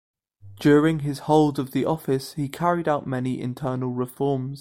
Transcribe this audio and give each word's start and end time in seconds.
During 0.59 1.01
his 1.01 1.19
hold 1.29 1.59
of 1.59 1.73
the 1.73 1.85
office, 1.85 2.33
he 2.33 2.49
carried 2.49 2.87
out 2.87 3.05
many 3.05 3.39
internal 3.39 3.89
reforms. 3.91 4.59